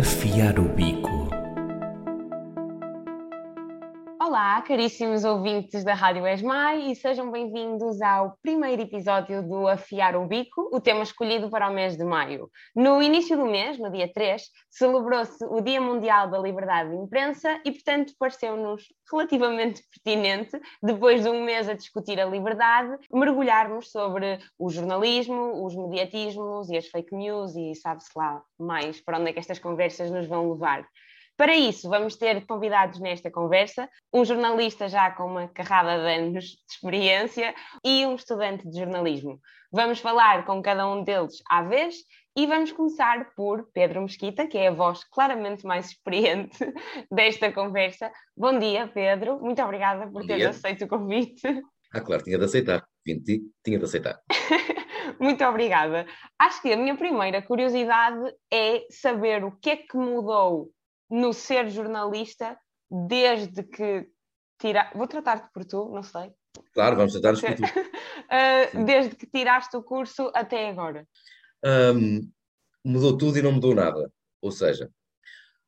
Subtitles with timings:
[0.00, 0.99] Afiar o bico.
[4.70, 10.70] Caríssimos ouvintes da Rádio Esmai e sejam bem-vindos ao primeiro episódio do Afiar o Bico,
[10.72, 12.48] o tema escolhido para o mês de maio.
[12.72, 17.60] No início do mês, no dia 3, celebrou-se o Dia Mundial da Liberdade de Imprensa
[17.64, 24.38] e, portanto, pareceu-nos relativamente pertinente, depois de um mês a discutir a liberdade, mergulharmos sobre
[24.56, 29.32] o jornalismo, os mediatismos e as fake news e sabe-se lá mais para onde é
[29.32, 30.86] que estas conversas nos vão levar.
[31.40, 36.44] Para isso, vamos ter convidados nesta conversa, um jornalista já com uma carrada de anos
[36.44, 39.40] de experiência e um estudante de jornalismo.
[39.72, 41.94] Vamos falar com cada um deles à vez
[42.36, 46.58] e vamos começar por Pedro Mesquita, que é a voz claramente mais experiente
[47.10, 48.12] desta conversa.
[48.36, 49.40] Bom dia, Pedro.
[49.40, 51.40] Muito obrigada por teres aceito o convite.
[51.90, 52.84] Ah, claro, tinha de aceitar.
[53.02, 54.20] Tinha de aceitar.
[55.18, 56.06] Muito obrigada.
[56.38, 60.70] Acho que a minha primeira curiosidade é saber o que é que mudou
[61.10, 62.58] no ser jornalista
[62.90, 64.08] desde que
[64.60, 64.90] tira...
[64.94, 66.32] Vou tratar-te por tu, não sei.
[66.72, 67.62] Claro, vamos tratar-nos por tu.
[67.64, 71.06] uh, desde que tiraste o curso até agora.
[71.64, 72.30] Um,
[72.84, 74.12] mudou tudo e não mudou nada.
[74.40, 74.90] Ou seja,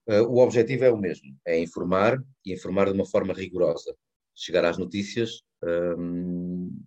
[0.08, 3.94] uh, o objetivo é o mesmo: é informar e informar de uma forma rigorosa.
[4.34, 5.42] Chegar às notícias,
[5.98, 6.82] um,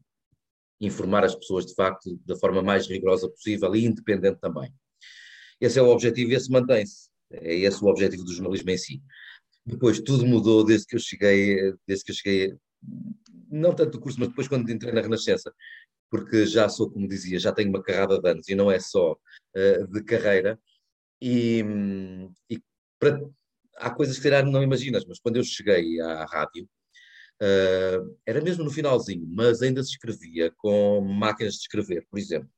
[0.82, 4.74] informar as pessoas de facto da forma mais rigorosa possível e independente também.
[5.62, 7.10] Esse é o objetivo e esse mantém-se.
[7.32, 9.02] É esse o objetivo do jornalismo em si.
[9.66, 12.58] Depois tudo mudou desde que eu cheguei, desde que eu cheguei,
[13.50, 15.54] não tanto do curso, mas depois quando entrei na Renascença,
[16.10, 19.14] porque já sou, como dizia, já tenho uma carrada de anos e não é só
[19.14, 20.60] uh, de carreira.
[21.22, 21.64] E,
[22.50, 22.62] e
[23.00, 23.20] para,
[23.78, 26.70] há coisas que não imaginas, mas quando eu cheguei à rádio,
[27.42, 32.50] uh, era mesmo no finalzinho, mas ainda se escrevia com máquinas de escrever, por exemplo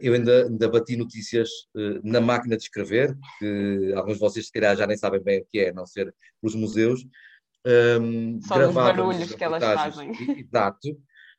[0.00, 4.52] eu ainda, ainda bati notícias uh, na máquina de escrever, que alguns de vocês se
[4.52, 7.04] calhar já nem sabem bem o que é, a não ser os museus.
[7.66, 10.12] Um, Só os barulhos que elas fazem.
[10.38, 10.90] Exato.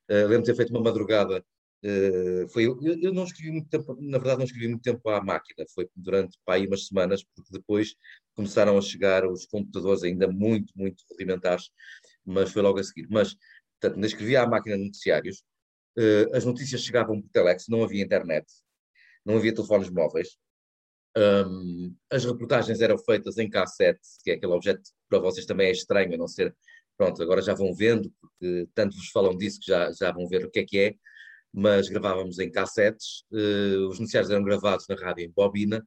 [0.09, 1.43] Uh, lembro de ter feito uma madrugada.
[1.83, 5.23] Uh, foi, eu, eu, não escrevi muito tempo, na verdade não escrevi muito tempo à
[5.23, 7.95] máquina, foi durante pá, aí umas semanas, porque depois
[8.35, 11.69] começaram a chegar os computadores ainda muito, muito rudimentares,
[12.25, 13.07] mas foi logo a seguir.
[13.09, 13.33] Mas,
[13.79, 15.43] portanto, ainda escrevi à máquina de noticiários,
[15.97, 18.45] uh, as notícias chegavam por telex, não havia internet,
[19.25, 20.37] não havia telefones móveis.
[21.17, 25.67] Um, as reportagens eram feitas em cassete, que é aquele objeto que para vocês também
[25.67, 26.55] é estranho, a não ser,
[26.97, 30.45] pronto, agora já vão vendo, porque tanto vos falam disso que já, já vão ver
[30.45, 30.95] o que é que é,
[31.51, 35.79] mas gravávamos em cassetes, uh, os noticiários eram gravados na rádio em bobina,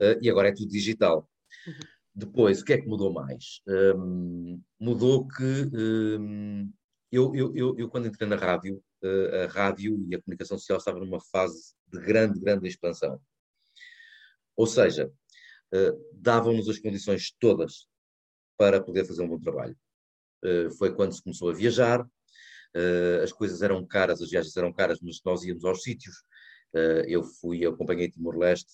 [0.00, 1.28] uh, e agora é tudo digital.
[1.66, 1.74] Uhum.
[2.14, 3.60] Depois, o que é que mudou mais?
[3.68, 6.70] Um, mudou que um,
[7.12, 11.00] eu, eu, eu, eu, quando entrei na rádio, a rádio e a comunicação social estavam
[11.00, 13.20] numa fase de grande, grande expansão.
[14.56, 15.10] Ou seja,
[16.12, 17.88] davam-nos as condições todas
[18.58, 19.76] para poder fazer um bom trabalho.
[20.78, 22.06] Foi quando se começou a viajar,
[23.22, 26.22] as coisas eram caras, as viagens eram caras, mas nós íamos aos sítios.
[27.06, 28.70] Eu fui, eu acompanhei Timor-Leste,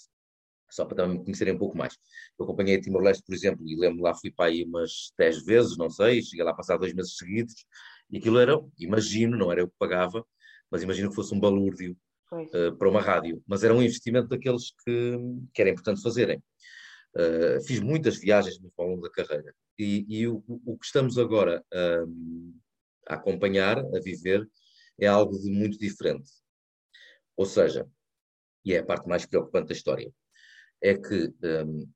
[0.68, 1.96] só para também me conhecerem um pouco mais.
[2.38, 5.88] Eu acompanhei Timor-Leste, por exemplo, e lembro lá, fui para aí umas 10 vezes, não
[5.88, 7.64] sei, cheguei lá a passar dois meses seguidos,
[8.10, 10.24] e aquilo era, imagino, não era eu que pagava,
[10.70, 11.96] mas imagino que fosse um balúrdio
[12.32, 13.42] uh, para uma rádio.
[13.46, 15.18] Mas era um investimento daqueles que,
[15.52, 16.42] que era importante fazerem.
[17.14, 19.54] Uh, fiz muitas viagens ao longo da carreira.
[19.78, 21.64] E, e o, o, que estamos agora
[22.08, 22.58] um,
[23.08, 24.48] a acompanhar, a viver,
[24.98, 26.30] é algo de muito diferente.
[27.36, 27.86] Ou seja,
[28.64, 30.10] e é a parte mais preocupante da história,
[30.82, 31.90] é que um,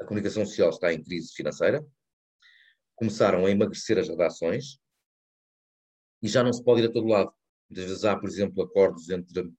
[0.00, 1.84] a comunicação social está em crise financeira,
[2.96, 4.78] começaram a emagrecer as redações,
[6.22, 7.32] e já não se pode ir a todo lado.
[7.68, 9.50] Muitas vezes há, por exemplo, acordos entre,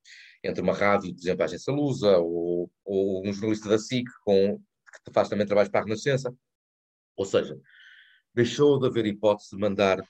[0.44, 4.58] entre uma rádio, por exemplo, a Agência Lusa, ou, ou um jornalista da SIC com,
[5.04, 6.34] que faz também trabalhos para a Renascença.
[7.16, 7.58] Ou seja,
[8.34, 10.02] deixou de haver hipótese de mandar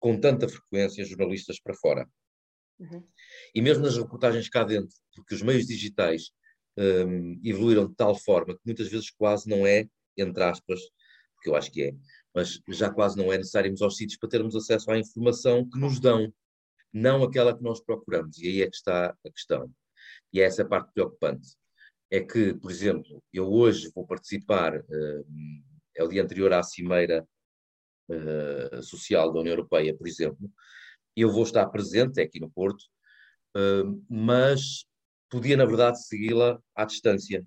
[0.00, 2.08] com tanta frequência jornalistas para fora.
[2.78, 3.06] Uhum.
[3.54, 6.30] E mesmo nas reportagens cá dentro, porque os meios digitais
[6.76, 10.80] um, evoluíram de tal forma que muitas vezes quase não é, entre aspas,
[11.34, 11.94] porque eu acho que é,
[12.34, 15.78] mas já quase não é necessário irmos aos sítios para termos acesso à informação que
[15.78, 16.32] nos dão,
[16.92, 18.38] não aquela que nós procuramos.
[18.38, 19.70] E aí é que está a questão.
[20.32, 21.56] E é essa parte preocupante.
[22.10, 25.26] É que, por exemplo, eu hoje vou participar, uh,
[25.96, 27.26] é o dia anterior à Cimeira
[28.08, 30.50] uh, Social da União Europeia, por exemplo,
[31.16, 32.82] eu vou estar presente, aqui no Porto,
[33.56, 34.84] uh, mas
[35.30, 37.44] podia, na verdade, segui-la à distância,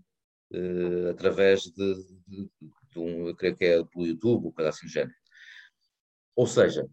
[1.12, 2.50] através de, de,
[2.98, 5.16] de um, eu creio que é pelo YouTube, ou coisa assim do género.
[6.36, 6.88] Ou seja,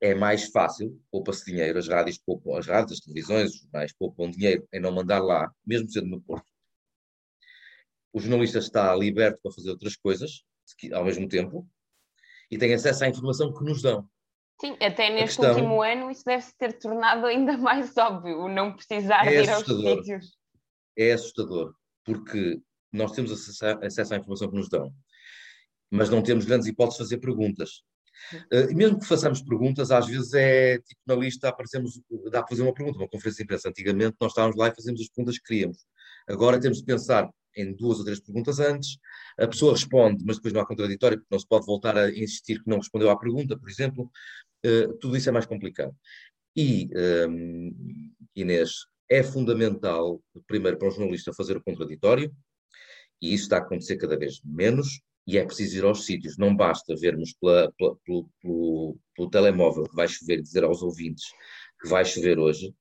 [0.00, 4.30] é mais fácil, poupa-se dinheiro, as rádios poupam, as rádios, as televisões, os jornais poupam
[4.30, 6.50] dinheiro em não mandar lá, mesmo sendo no Porto.
[8.12, 10.44] o jornalista está liberto para fazer outras coisas
[10.92, 11.68] ao mesmo tempo
[12.50, 14.08] e tem acesso à informação que nos dão.
[14.60, 15.50] Sim, até neste questão...
[15.50, 19.64] último ano isso deve-se ter tornado ainda mais óbvio, o não precisar é ir aos
[19.64, 20.36] sítios.
[20.96, 21.74] É assustador,
[22.04, 22.60] porque
[22.92, 24.92] nós temos acesso à informação que nos dão,
[25.92, 27.82] mas não temos grandes hipóteses de fazer perguntas.
[28.52, 32.00] Uh, e mesmo que façamos perguntas, às vezes é tipo na lista aparecemos,
[32.30, 33.68] dá para fazer uma pergunta, uma conferência de imprensa.
[33.68, 35.78] Antigamente nós estávamos lá e fazíamos as perguntas que queríamos.
[36.28, 38.96] Agora temos de pensar em duas ou três perguntas antes,
[39.38, 42.62] a pessoa responde, mas depois não há contraditório, porque não se pode voltar a insistir
[42.62, 44.10] que não respondeu à pergunta, por exemplo.
[44.64, 45.94] Uh, tudo isso é mais complicado.
[46.56, 52.34] E, um, ehm, Inês, é fundamental, primeiro, para um jornalista fazer o contraditório,
[53.20, 56.36] e isso está a acontecer cada vez menos, e é preciso ir aos sítios.
[56.36, 60.82] Não basta vermos pela, pela, pelo, pelo, pelo, telemóvel que vai chover e dizer aos
[60.82, 61.24] ouvintes
[61.80, 62.74] que vai chover hoje.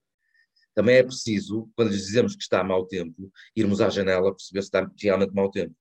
[0.74, 4.68] Também é preciso, quando lhes dizemos que está mau tempo, irmos à janela perceber se
[4.68, 5.76] está realmente mau tempo.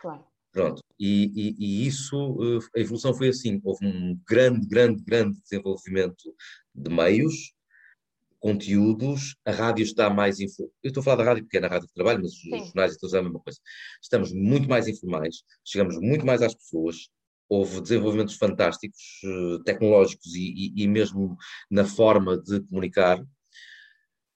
[0.00, 0.24] Claro.
[0.52, 0.82] Pronto.
[0.98, 3.60] E, e, e, isso, eh, a evolução foi assim.
[3.62, 6.34] Houve um grande, grande, grande desenvolvimento
[6.74, 7.52] de meios,
[8.40, 10.40] conteúdos, a rádio está mais.
[10.40, 10.62] Info...
[10.82, 12.54] Eu estou a falar da rádio porque é na rádio que trabalho, mas Sim.
[12.54, 13.58] os jornais e todos é a mesma coisa.
[14.02, 17.08] Estamos muito mais informais, chegamos muito mais às pessoas,
[17.48, 21.36] houve desenvolvimentos fantásticos, eh, tecnológicos e, e, e mesmo
[21.70, 23.22] na forma de comunicar,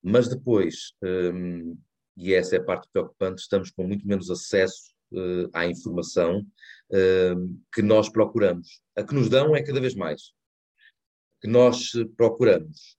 [0.02, 1.78] mas depois, um,
[2.16, 6.40] e essa é a parte preocupante, estamos com muito menos acesso uh, à informação
[6.90, 8.82] uh, que nós procuramos.
[8.94, 10.32] A que nos dão é cada vez mais.
[11.40, 12.98] Que nós procuramos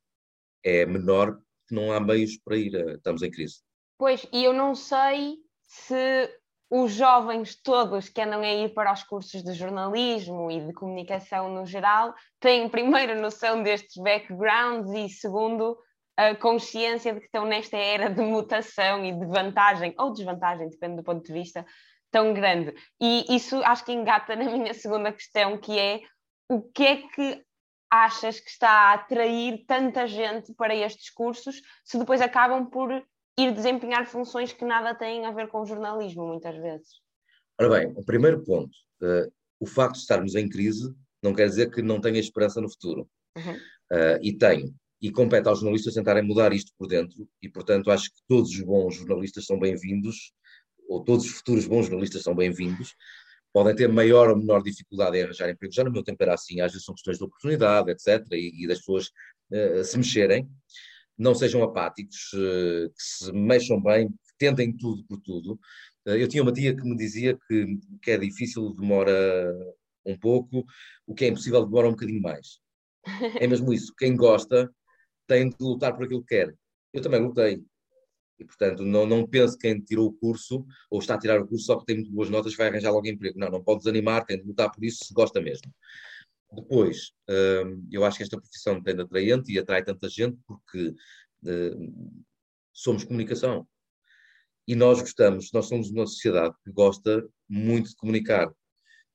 [0.66, 1.40] é menor,
[1.72, 3.62] não há meios para ir, a, estamos em crise.
[3.98, 6.30] Pois, e eu não sei se
[6.70, 11.54] os jovens todos que andam a ir para os cursos de jornalismo e de comunicação
[11.54, 15.78] no geral têm primeiro noção destes backgrounds e segundo
[16.18, 20.96] a consciência de que estão nesta era de mutação e de vantagem ou desvantagem, depende
[20.96, 21.66] do ponto de vista,
[22.10, 22.74] tão grande.
[23.02, 26.02] E isso acho que engata na minha segunda questão, que é
[26.50, 27.44] o que é que
[27.90, 32.92] achas que está a atrair tanta gente para estes cursos se depois acabam por
[33.38, 36.88] ir desempenhar funções que nada têm a ver com o jornalismo, muitas vezes?
[37.60, 38.72] Ora bem, o primeiro ponto,
[39.02, 40.94] uh, o facto de estarmos em crise
[41.24, 43.10] não quer dizer que não tenha esperança no futuro.
[43.38, 43.56] Uhum.
[43.56, 44.74] Uh, e tenho.
[45.02, 48.62] E compete aos jornalistas tentarem mudar isto por dentro, e portanto acho que todos os
[48.62, 50.34] bons jornalistas são bem-vindos,
[50.88, 52.96] ou todos os futuros bons jornalistas são bem-vindos,
[53.56, 55.74] podem ter maior ou menor dificuldade em arranjar emprego.
[55.74, 58.68] Já no meu tempo era assim, às vezes são questões de oportunidade, etc., e, e
[58.68, 59.08] das pessoas
[59.50, 60.46] uh, se mexerem.
[61.18, 65.54] Não sejam apáticos, uh, que se mexam bem, que tentem tudo por tudo.
[66.06, 69.56] Uh, eu tinha uma tia que me dizia que o que é difícil demora
[70.06, 70.66] um pouco,
[71.08, 72.60] o que é impossível demora um bocadinho mais.
[73.42, 73.94] É mesmo isso.
[73.98, 74.70] Quem gosta
[75.28, 76.54] tem de lutar por aquilo que quer.
[76.92, 77.64] Eu também lutei.
[78.40, 81.48] E, portanto, não, não pense que quem tirou o curso ou está a tirar o
[81.48, 83.40] curso só porque tem muito boas notas vai arranjar logo emprego.
[83.40, 85.72] Não, não pode desanimar, tem de lutar por isso se gosta mesmo.
[86.52, 90.94] Depois, hum, eu acho que esta profissão tem de atraente e atrai tanta gente porque
[91.44, 92.24] hum,
[92.74, 93.68] somos comunicação.
[94.68, 98.50] E nós gostamos, nós somos uma sociedade que gosta muito de comunicar.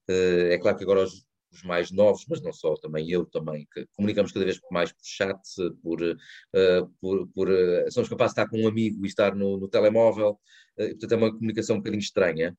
[0.09, 3.67] Uh, é claro que agora os, os mais novos, mas não só, também eu também,
[3.73, 5.41] que comunicamos cada vez mais por chat,
[5.83, 9.59] por, uh, por, por uh, somos capazes de estar com um amigo e estar no,
[9.59, 10.39] no telemóvel,
[10.79, 12.57] uh, portanto é uma comunicação um bocadinho estranha,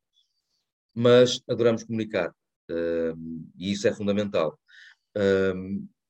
[0.94, 2.34] mas adoramos comunicar
[3.58, 4.58] e isso é fundamental.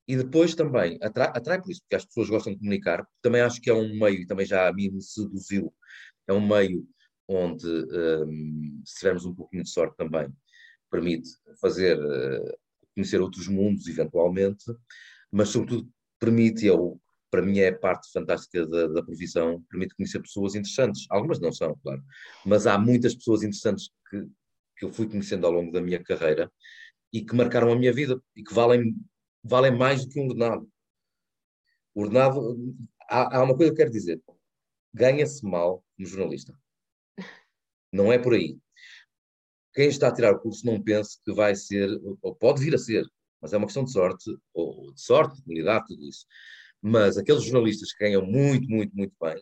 [0.07, 3.59] e depois também, atrai, atrai por isso, porque as pessoas gostam de comunicar, também acho
[3.59, 5.73] que é um meio, e também já a mim me seduziu,
[6.27, 6.87] é um meio
[7.27, 7.65] onde,
[8.85, 10.31] se tivermos um pouquinho de sorte também,
[10.91, 11.97] permite fazer
[13.01, 14.65] conhecer outros mundos, eventualmente,
[15.31, 15.89] mas, sobretudo,
[16.19, 21.07] permite, eu, para mim é parte fantástica da, da profissão, permite conhecer pessoas interessantes.
[21.09, 22.03] Algumas não são, claro,
[22.45, 24.27] mas há muitas pessoas interessantes que,
[24.77, 26.51] que eu fui conhecendo ao longo da minha carreira
[27.11, 28.95] e que marcaram a minha vida e que valem,
[29.43, 30.69] valem mais do que um ordenado.
[31.93, 32.57] Ordenado,
[33.09, 34.21] há, há uma coisa que eu quero dizer:
[34.93, 36.57] ganha-se mal como jornalista.
[37.91, 38.57] Não é por aí
[39.73, 41.89] quem está a tirar o curso não pense que vai ser,
[42.21, 43.05] ou pode vir a ser,
[43.41, 46.25] mas é uma questão de sorte, ou de sorte, de habilidade, tudo isso.
[46.81, 49.41] Mas aqueles jornalistas que ganham muito, muito, muito bem,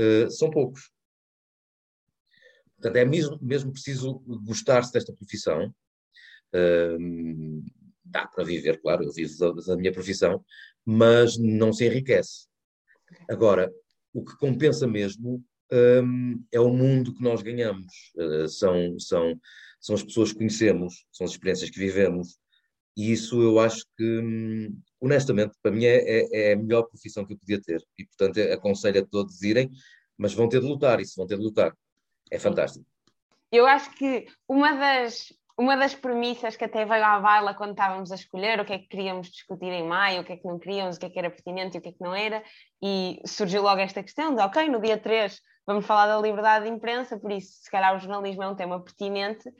[0.00, 0.90] uh, são poucos.
[2.76, 5.74] Portanto, é mesmo, mesmo preciso gostar-se desta profissão.
[6.54, 7.62] Uh,
[8.04, 10.44] dá para viver, claro, eu vivo da, da minha profissão,
[10.84, 12.48] mas não se enriquece.
[13.28, 13.72] Agora,
[14.12, 18.12] o que compensa mesmo um, é o mundo que nós ganhamos.
[18.16, 19.40] Uh, são, são,
[19.80, 22.38] são as pessoas que conhecemos, são as experiências que vivemos.
[22.96, 27.24] E isso eu acho que, hum, honestamente, para mim é, é, é, a melhor profissão
[27.24, 27.82] que eu podia ter.
[27.98, 29.70] E, portanto, aconselho a todos irem,
[30.18, 31.72] mas vão ter de lutar, isso vão ter de lutar.
[32.30, 32.84] É fantástico.
[33.50, 38.12] eu acho que uma das, uma das premissas que até veio à baila quando estávamos
[38.12, 40.58] a escolher o que é que queríamos discutir em maio, o que é que não
[40.58, 42.42] queríamos, o que é que era pertinente e o que é que não era,
[42.82, 46.70] e surgiu logo esta questão de, ok, no dia 3 vamos falar da liberdade de
[46.70, 49.50] imprensa, por isso, se calhar, o jornalismo é um tema pertinente.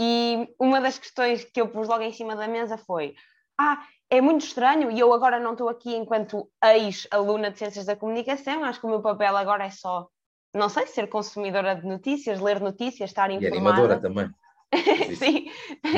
[0.00, 3.14] E uma das questões que eu pus logo em cima da mesa foi:
[3.60, 7.94] ah, é muito estranho, e eu agora não estou aqui enquanto ex-aluna de Ciências da
[7.94, 10.08] Comunicação, acho que o meu papel agora é só,
[10.54, 13.54] não sei, ser consumidora de notícias, ler notícias, estar informada.
[13.54, 14.30] E animadora também.
[15.16, 15.50] Sim,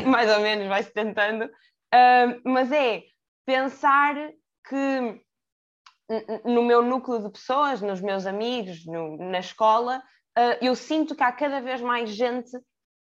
[0.07, 1.45] mais ou menos, vai-se tentando.
[1.45, 3.03] Uh, mas é
[3.47, 4.15] pensar
[4.69, 5.21] que
[6.45, 10.03] no meu núcleo de pessoas, nos meus amigos, no, na escola,
[10.39, 12.51] uh, eu sinto que há cada vez mais gente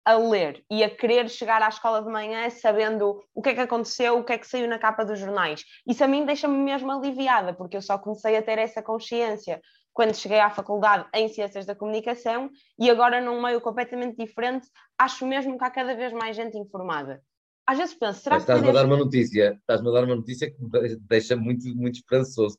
[0.03, 3.61] a ler e a querer chegar à escola de manhã sabendo o que é que
[3.61, 5.63] aconteceu, o que é que saiu na capa dos jornais.
[5.87, 9.61] Isso a mim deixa-me mesmo aliviada, porque eu só comecei a ter essa consciência
[9.93, 14.67] quando cheguei à faculdade em Ciências da Comunicação e agora num meio completamente diferente,
[14.97, 17.21] acho mesmo que há cada vez mais gente informada.
[17.67, 18.51] Às vezes penso, será Mas que...
[18.51, 20.69] Estás-me a dar uma notícia, estás-me a dar uma notícia que me
[21.07, 22.57] deixa muito, muito esperançoso,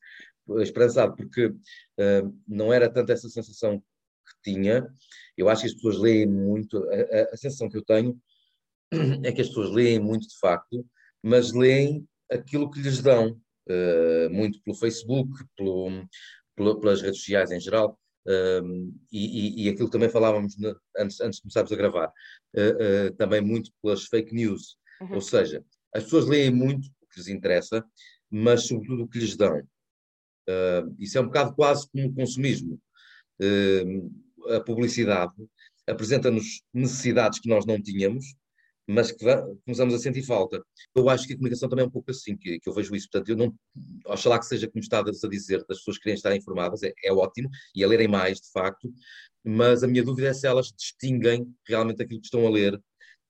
[0.61, 4.87] esperançado, porque uh, não era tanto essa sensação que tinha,
[5.37, 8.19] eu acho que as pessoas leem muito, a, a, sensação que eu tenho
[9.25, 10.87] é que as pessoas leem muito de facto,
[11.23, 16.07] mas leem aquilo que lhes dão, uh, muito pelo Facebook, pelo,
[16.57, 21.21] pelo, pelas redes sociais em geral, uh, e, e, aquilo que também falávamos ne, antes,
[21.21, 22.13] antes de começarmos a gravar,
[23.17, 25.15] também muito pelas fake news, uhum.
[25.15, 27.85] ou seja, as pessoas leem muito o que lhes interessa,
[28.31, 29.63] mas sobretudo o que lhes dão.
[30.99, 32.81] isso é um bocado quase como o consumismo.
[33.41, 35.33] Uh, a publicidade
[35.87, 38.25] apresenta-nos necessidades que nós não tínhamos,
[38.87, 39.25] mas que
[39.65, 40.63] começamos a sentir falta.
[40.95, 43.09] Eu acho que a comunicação também é um pouco assim, que, que eu vejo isso.
[43.11, 43.55] Portanto, eu não,
[44.07, 47.49] oxalá que seja como estás a dizer, das pessoas querem estar informadas, é, é, ótimo,
[47.75, 48.93] e a lerem mais, de facto,
[49.45, 52.81] mas a minha dúvida é se elas distinguem realmente aquilo que estão a ler,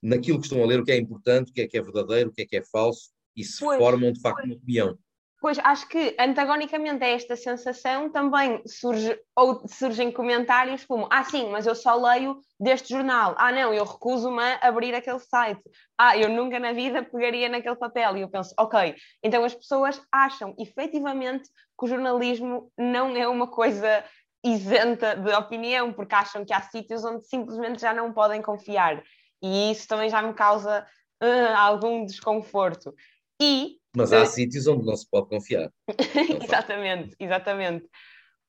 [0.03, 2.31] naquilo que estão a ler, o que é importante, o que é que é verdadeiro,
[2.31, 4.49] o que é que é falso, e se pois, formam, de facto, pois.
[4.49, 4.99] uma opinião.
[5.43, 11.51] Pois, acho que antagonicamente a esta sensação também surge, ou surgem comentários como ah sim,
[11.51, 15.61] mas eu só leio deste jornal, ah não, eu recuso-me a abrir aquele site,
[15.99, 20.01] ah, eu nunca na vida pegaria naquele papel, e eu penso, ok, então as pessoas
[20.13, 24.05] acham efetivamente que o jornalismo não é uma coisa
[24.45, 29.03] isenta de opinião, porque acham que há sítios onde simplesmente já não podem confiar,
[29.43, 30.87] e isso também já me causa
[31.23, 32.95] uh, algum desconforto.
[33.41, 35.71] E mas há sítios onde não se pode confiar.
[36.43, 37.87] exatamente, exatamente.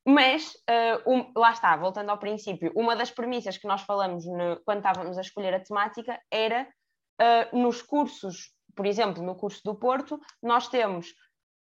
[0.06, 4.62] Mas, uh, um, lá está, voltando ao princípio, uma das premissas que nós falamos no,
[4.66, 6.68] quando estávamos a escolher a temática era
[7.22, 11.14] uh, nos cursos, por exemplo, no curso do Porto, nós temos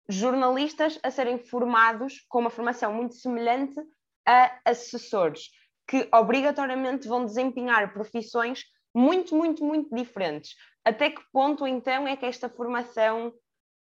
[0.08, 3.80] jornalistas a serem formados com uma formação muito semelhante
[4.26, 5.50] a assessores,
[5.88, 10.54] que obrigatoriamente vão desempenhar profissões muito, muito, muito diferentes.
[10.84, 13.32] Até que ponto, então, é que esta formação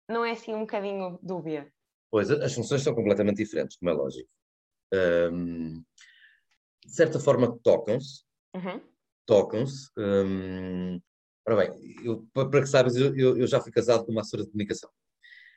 [0.08, 1.72] não é assim um bocadinho dúbia?
[2.10, 4.30] Pois, as funções são completamente diferentes, como é lógico.
[5.32, 5.82] Um,
[6.84, 8.24] de certa forma, tocam-se.
[8.54, 8.80] Uhum.
[9.26, 9.90] Tocam-se.
[9.96, 11.00] Um,
[11.46, 14.50] ora bem, eu, para que sabes, eu, eu, já fui casado com uma assessora de
[14.50, 14.90] comunicação.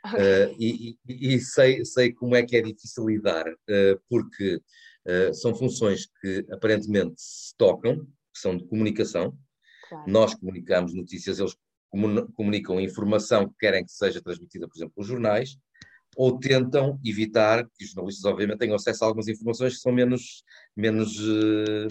[0.06, 0.20] Okay.
[0.20, 4.56] Uh, e, e, e sei, sei como é que é difícil lidar, uh, porque
[5.08, 8.06] uh, são funções que aparentemente se tocam,
[8.40, 9.38] são de comunicação.
[9.90, 10.10] Claro.
[10.10, 11.56] Nós comunicamos notícias, eles
[12.36, 15.58] comunicam informação que querem que seja transmitida, por exemplo, pelos jornais,
[16.16, 20.44] ou tentam evitar que os jornalistas, obviamente, tenham acesso a algumas informações que são menos,
[20.76, 21.88] menos uh,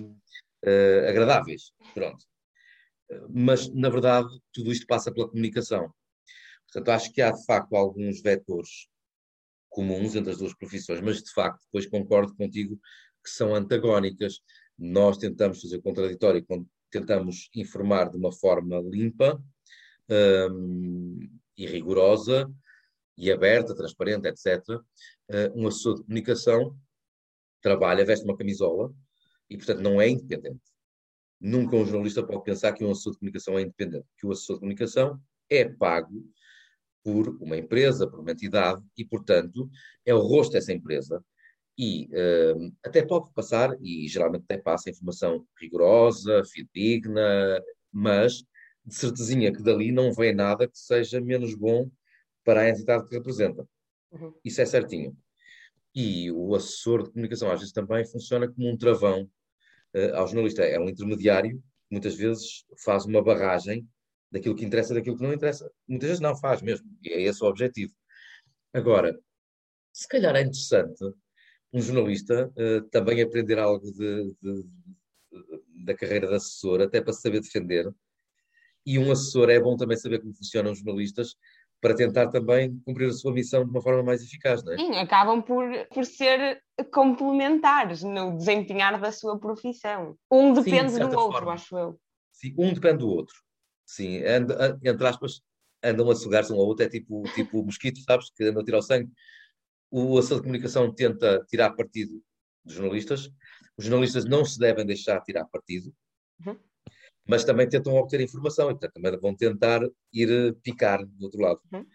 [0.64, 1.73] uh, agradáveis.
[1.94, 2.25] Pronto.
[3.28, 5.92] Mas, na verdade, tudo isto passa pela comunicação.
[6.66, 8.88] Portanto, acho que há, de facto, alguns vetores
[9.68, 12.78] comuns entre as duas profissões, mas, de facto, depois concordo contigo
[13.25, 14.40] que são antagónicas.
[14.81, 16.45] Nós tentamos fazer contraditório
[16.91, 19.41] tentamos informar de uma forma limpa,
[20.11, 21.19] um,
[21.57, 22.51] e rigorosa
[23.17, 24.67] e aberta, transparente, etc.
[24.71, 24.83] Uh,
[25.55, 26.77] um assessor de comunicação
[27.61, 28.93] trabalha, veste uma camisola
[29.49, 30.63] e, portanto, não é independente.
[31.39, 34.57] Nunca um jornalista pode pensar que um assessor de comunicação é independente, que o assessor
[34.57, 36.25] de comunicação é pago
[37.03, 39.71] por uma empresa, por uma entidade, e, portanto,
[40.05, 41.23] é o rosto dessa empresa.
[41.83, 47.59] E uh, até pode passar, e geralmente até passa, informação rigorosa, fidedigna,
[47.91, 48.45] mas
[48.85, 51.91] de certezinha que dali não vem nada que seja menos bom
[52.45, 53.67] para a entidade que representa.
[54.13, 54.35] Uhum.
[54.45, 55.17] Isso é certinho.
[55.95, 59.23] E o assessor de comunicação às vezes também funciona como um travão
[59.97, 60.63] uh, ao jornalista.
[60.63, 63.89] É um intermediário, muitas vezes faz uma barragem
[64.31, 65.73] daquilo que interessa daquilo que não interessa.
[65.89, 67.95] Muitas vezes não faz mesmo, e é esse o objetivo.
[68.71, 69.19] Agora,
[69.95, 71.03] se calhar é interessante
[71.73, 77.12] um jornalista uh, também aprender algo de, de, de, da carreira de assessor, até para
[77.12, 77.93] saber defender.
[78.85, 81.37] E um assessor é bom também saber como funcionam os jornalistas
[81.81, 84.77] para tentar também cumprir a sua missão de uma forma mais eficaz, não é?
[84.77, 86.62] Sim, acabam por, por ser
[86.93, 90.17] complementares no desempenhar da sua profissão.
[90.31, 91.53] Um depende Sim, de do outro, forma.
[91.55, 92.00] acho eu.
[92.33, 93.35] Sim, um depende do outro.
[93.87, 95.41] Sim, anda, entre aspas,
[95.83, 98.79] andam a sugar-se um ao outro, é tipo, tipo mosquito, sabes, que andam a tirar
[98.79, 99.11] o sangue.
[99.90, 102.23] O assessor de comunicação tenta tirar partido
[102.64, 103.30] dos jornalistas.
[103.76, 105.92] Os jornalistas não se devem deixar tirar partido.
[106.47, 106.56] Uhum
[107.30, 109.80] mas também tentam obter informação e, portanto, também vão tentar
[110.12, 111.61] ir eh, picar do outro lado.
[111.73, 111.87] Uhum.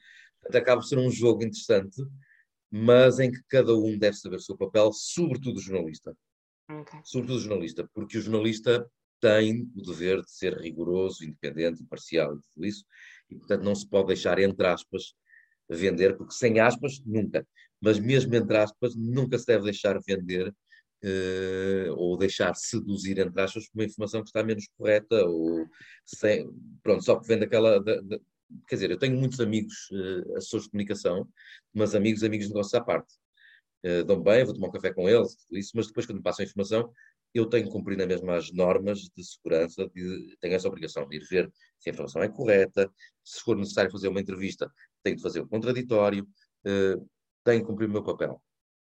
[0.42, 2.02] Portanto, acaba por ser um jogo interessante,
[2.72, 6.16] mas em que cada um deve saber o seu papel, sobretudo o jornalista.
[6.70, 7.02] Okay.
[7.04, 12.40] Sobretudo o jornalista, porque o jornalista tem o dever de ser rigoroso, independente, imparcial e
[12.54, 12.86] tudo isso,
[13.30, 15.16] e, portanto, não se pode deixar, entre aspas,
[15.70, 17.46] vender, porque sem aspas, nunca.
[17.86, 23.70] Mas mesmo entre aspas, nunca se deve deixar vender uh, ou deixar seduzir, entre aspas,
[23.70, 25.68] por uma informação que está menos correta, ou
[26.04, 26.50] sem,
[26.82, 27.80] pronto, só que vem daquela.
[27.80, 28.20] Da, da,
[28.68, 31.30] quer dizer, eu tenho muitos amigos uh, assessores de comunicação,
[31.72, 33.14] mas amigos, amigos de negócios à parte.
[33.86, 36.44] Uh, dão bem, vou tomar um café com eles, isso, mas depois, quando me passam
[36.44, 36.92] a informação,
[37.36, 41.52] eu tenho que cumprir as normas de segurança, de, tenho essa obrigação de ir ver
[41.78, 42.92] se a informação é correta,
[43.24, 44.72] se for necessário fazer uma entrevista,
[45.04, 46.28] tenho de fazer o contraditório,
[46.66, 47.08] uh,
[47.46, 48.42] tenho que cumprir o meu papel.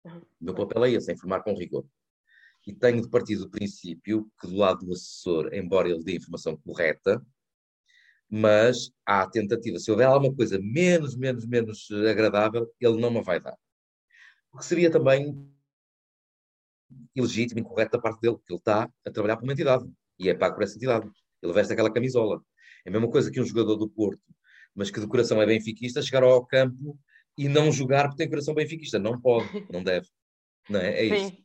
[0.04, 1.86] O meu papel é esse, é informar com rigor.
[2.68, 6.16] E tenho de partir do princípio que, do lado do assessor, embora ele dê a
[6.16, 7.26] informação correta,
[8.30, 13.24] mas há a tentativa, se houver alguma coisa menos, menos, menos agradável, ele não me
[13.24, 13.58] vai dar.
[14.52, 15.50] O que seria também
[17.16, 19.88] ilegítimo, incorreto da parte dele, porque ele está a trabalhar para uma entidade
[20.18, 21.10] e é pago por essa entidade.
[21.42, 22.44] Ele veste aquela camisola.
[22.86, 24.22] É a mesma coisa que um jogador do Porto,
[24.76, 27.00] mas que de coração é benfiquista, chegar ao campo
[27.40, 29.00] e não jogar porque tem coração benfiquista.
[29.00, 30.06] Não pode, não deve.
[30.70, 30.90] Não é?
[30.90, 31.38] É isso.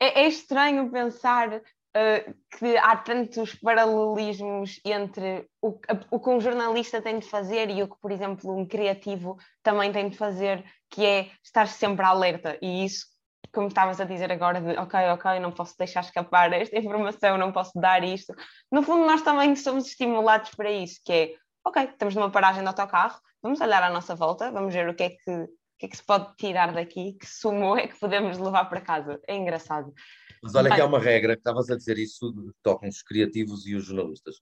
[0.00, 5.78] É, é estranho pensar uh, que há tantos paralelismos entre o,
[6.10, 9.92] o que um jornalista tem de fazer e o que, por exemplo, um criativo também
[9.92, 12.58] tem de fazer, que é estar sempre alerta.
[12.62, 13.04] E isso,
[13.52, 17.52] como estavas a dizer agora, de ok, ok, não posso deixar escapar esta informação, não
[17.52, 18.34] posso dar isto.
[18.70, 22.68] No fundo, nós também somos estimulados para isso, que é ok, estamos numa paragem de
[22.68, 25.48] autocarro, vamos olhar à nossa volta, vamos ver o que é que, o
[25.78, 29.20] que, é que se pode tirar daqui, que sumo é que podemos levar para casa.
[29.26, 29.92] É engraçado.
[30.42, 33.74] Mas olha que há uma regra, que estavas a dizer isso, tocam os criativos e
[33.74, 34.40] os jornalistas.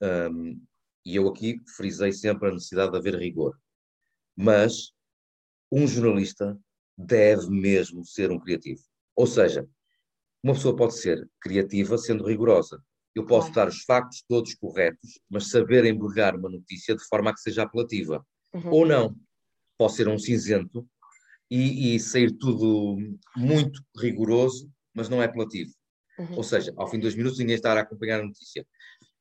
[0.00, 0.62] Um,
[1.04, 3.58] e eu aqui frisei sempre a necessidade de haver rigor.
[4.36, 4.92] Mas
[5.70, 6.58] um jornalista
[6.96, 8.82] deve mesmo ser um criativo.
[9.14, 9.68] Ou seja,
[10.42, 12.82] uma pessoa pode ser criativa sendo rigorosa,
[13.16, 17.34] eu posso dar os factos todos corretos, mas saber embrulhar uma notícia de forma a
[17.34, 18.24] que seja apelativa.
[18.52, 18.70] Uhum.
[18.70, 19.16] Ou não.
[19.78, 20.86] Posso ser um cinzento
[21.50, 22.98] e, e, sair tudo
[23.34, 25.72] muito rigoroso, mas não é apelativo.
[26.18, 26.36] Uhum.
[26.36, 28.66] Ou seja, ao fim de dois minutos ninguém está a acompanhar a notícia.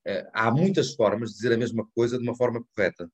[0.05, 3.10] Uh, há muitas formas de dizer a mesma coisa de uma forma correta.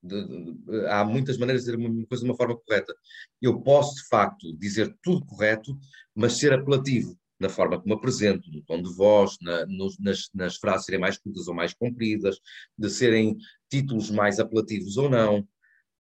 [0.00, 2.94] De, de, de, há muitas maneiras de dizer uma coisa de uma forma correta.
[3.40, 5.76] Eu posso, de facto, dizer tudo correto,
[6.14, 10.56] mas ser apelativo na forma como apresento, no tom de voz, na, nos, nas, nas,
[10.56, 12.38] frases serem mais curtas ou mais compridas,
[12.78, 13.36] de serem
[13.68, 15.46] títulos mais apelativos ou não,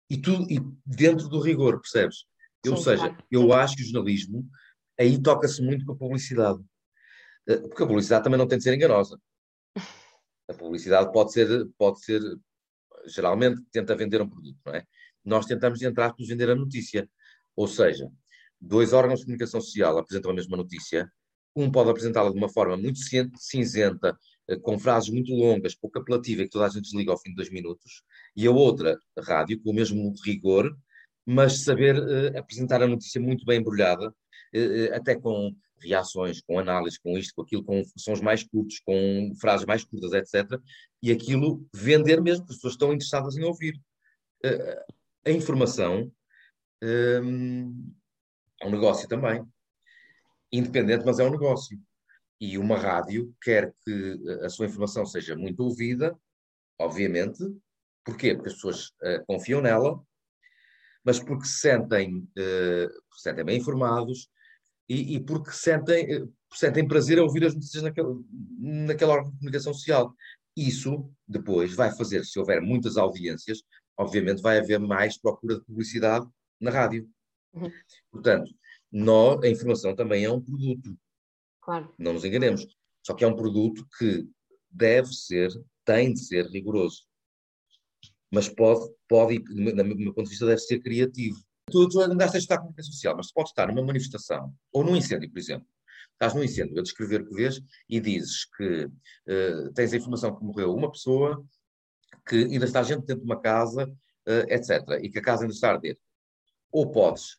[0.08, 2.26] e tudo e dentro do rigor, percebes?
[2.68, 4.48] Ou seja, eu acho que o jornalismo
[5.00, 6.64] aí toca-se muito com a publicidade,
[7.48, 9.20] eh, porque a publicidade também não tem de ser enganosa.
[10.48, 12.22] A publicidade pode ser, pode ser,
[13.08, 14.86] geralmente tenta vender um produto, não é?
[15.26, 17.10] Nós tentamos, entre aspas, vender a notícia.
[17.56, 18.08] Ou seja,
[18.60, 21.12] dois órgãos de comunicação social apresentam a mesma notícia,
[21.56, 23.00] um pode apresentá-la de uma forma muito
[23.38, 27.30] cinzenta, eh, com frases muito longas, pouco apelativa, que toda a gente desliga ao fim
[27.30, 28.04] de dois minutos,
[28.36, 30.76] e a outra, a rádio, com o mesmo rigor,
[31.26, 37.00] mas saber uh, apresentar a notícia muito bem embrulhada, uh, até com reações, com análises,
[37.00, 40.60] com isto, com aquilo, com sons mais curtos, com frases mais curtas, etc.
[41.02, 43.76] E aquilo vender mesmo, as pessoas estão interessadas em ouvir.
[44.46, 44.94] Uh,
[45.26, 46.12] a informação
[46.84, 47.20] é
[48.66, 49.46] um negócio também
[50.52, 51.80] independente, mas é um negócio.
[52.40, 56.18] E uma rádio quer que a sua informação seja muito ouvida,
[56.80, 57.44] obviamente.
[58.04, 58.34] Porquê?
[58.34, 60.02] Porque as pessoas uh, confiam nela,
[61.04, 64.28] mas porque se sentem, uh, se sentem bem informados
[64.90, 68.16] e, e porque sentem, uh, sentem prazer a ouvir as notícias naquela,
[68.60, 70.14] naquela órgão de comunicação social.
[70.58, 73.62] Isso depois vai fazer, se houver muitas audiências,
[73.98, 76.28] obviamente vai haver mais procura de publicidade
[76.60, 77.08] na rádio.
[77.54, 77.72] Uhum.
[78.12, 78.52] Portanto,
[78.92, 80.98] nós, a informação também é um produto.
[81.62, 81.94] Claro.
[81.98, 82.68] Não nos enganemos.
[83.06, 84.28] Só que é um produto que
[84.70, 85.50] deve ser,
[85.86, 87.04] tem de ser rigoroso.
[88.32, 91.38] Mas pode, pode do meu ponto de vista, deve ser criativo.
[91.70, 94.84] Tu, tu andaste a estar com comunicação social, mas tu podes estar numa manifestação ou
[94.84, 95.68] num incêndio, por exemplo.
[96.14, 100.36] estás no incêndio a descrever o que vês e dizes que uh, tens a informação
[100.36, 101.44] que morreu uma pessoa,
[102.28, 105.54] que ainda está gente dentro de uma casa, uh, etc., e que a casa ainda
[105.54, 105.98] está a arder.
[106.72, 107.38] Ou podes,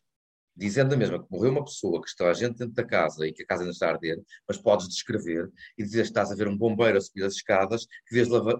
[0.55, 3.33] dizendo a mesma que morreu uma pessoa, que está a gente dentro da casa e
[3.33, 6.35] que a casa ainda está a arder, mas podes descrever e dizer que estás a
[6.35, 8.59] ver um bombeiro a subir as escadas, que vês lava,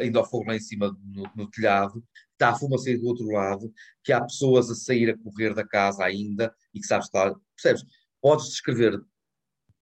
[0.00, 3.06] ainda o fogo lá em cima no, no telhado, está a fuma a sair do
[3.06, 7.06] outro lado, que há pessoas a sair a correr da casa ainda e que sabes
[7.06, 7.34] estar.
[7.54, 7.84] Percebes?
[8.20, 8.98] Podes descrever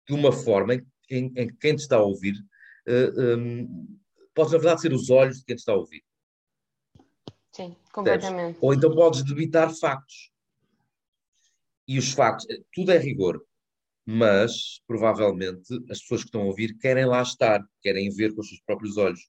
[0.06, 3.58] de uma forma em, em, em que quem te está a ouvir uh, eh, um,
[3.58, 3.98] ehm,
[4.34, 6.04] pode, na verdade, ser os olhos de quem te está a ouvir.
[7.52, 8.58] Sim, completamente.
[8.60, 10.30] Ou então podes debitar factos.
[11.88, 13.40] E os factos, tudo é rigor,
[14.04, 18.48] mas provavelmente as pessoas que estão a ouvir querem lá estar, querem ver com os
[18.48, 19.20] seus próprios olhos.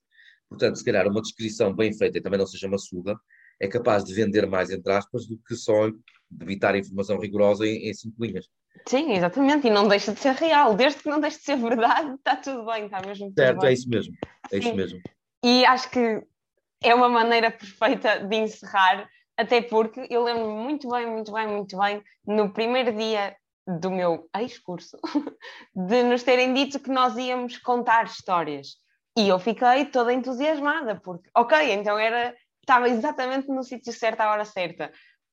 [0.49, 3.15] Portanto, se calhar uma descrição bem feita e também não seja maçuda,
[3.59, 5.89] é capaz de vender mais, entre aspas, do que só
[6.29, 8.47] debitar informação rigorosa em, em cinco linhas.
[8.87, 10.75] Sim, exatamente, e não deixa de ser real.
[10.75, 13.69] Desde que não deixe de ser verdade, está tudo bem, está mesmo tudo Certo, bem.
[13.69, 14.13] é isso mesmo.
[14.51, 14.59] É Sim.
[14.59, 15.01] isso mesmo.
[15.43, 16.23] E acho que
[16.83, 21.77] é uma maneira perfeita de encerrar, até porque eu lembro muito bem, muito bem, muito
[21.77, 23.35] bem, no primeiro dia
[23.67, 24.97] do meu ex-curso,
[25.75, 28.77] de nos terem dito que nós íamos contar histórias.
[29.17, 34.31] E eu fiquei toda entusiasmada, porque, ok, então era, estava exatamente no sítio certo à
[34.31, 34.91] hora certa.